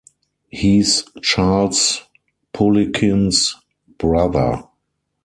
[0.49, 2.05] He's Charles
[2.53, 3.55] Poliquin's
[3.99, 4.63] brother.